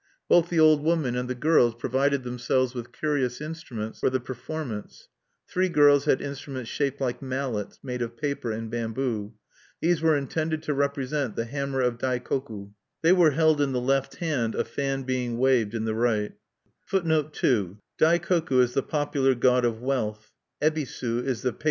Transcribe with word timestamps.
Both 0.27 0.49
the 0.49 0.59
old 0.59 0.81
woman 0.83 1.15
and 1.15 1.29
the 1.29 1.35
girls 1.35 1.75
provided 1.75 2.23
themselves 2.23 2.73
with 2.73 2.91
curious 2.91 3.39
instruments 3.39 3.99
for 3.99 4.09
the 4.09 4.19
performance. 4.19 5.09
Three 5.47 5.69
girls 5.69 6.05
had 6.05 6.21
instruments 6.23 6.71
shaped 6.71 6.99
like 6.99 7.21
mallets, 7.21 7.77
made 7.83 8.01
of 8.01 8.17
paper 8.17 8.49
and 8.51 8.67
bamboo: 8.71 9.35
these 9.79 10.01
were 10.01 10.17
intended 10.17 10.63
to 10.63 10.73
represent 10.73 11.35
the 11.35 11.45
hammer 11.45 11.81
of 11.81 11.99
Dai 11.99 12.17
koku(2); 12.17 12.71
they 13.03 13.13
were 13.13 13.29
held 13.29 13.61
in 13.61 13.73
the 13.73 13.79
left 13.79 14.15
hand, 14.15 14.55
a 14.55 14.65
fan 14.65 15.03
being 15.03 15.37
waved 15.37 15.75
in 15.75 15.85
the 15.85 15.93
right. 15.93 16.31